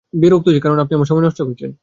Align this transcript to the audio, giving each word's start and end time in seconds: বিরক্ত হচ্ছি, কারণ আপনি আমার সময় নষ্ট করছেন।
বিরক্ত 0.13 0.45
হচ্ছি, 0.47 0.61
কারণ 0.61 0.77
আপনি 0.79 0.93
আমার 0.95 1.09
সময় 1.11 1.25
নষ্ট 1.27 1.39
করছেন। 1.47 1.71